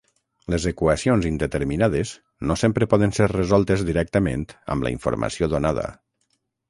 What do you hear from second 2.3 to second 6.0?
no sempre poden ser resoltes directament amb la informació donada.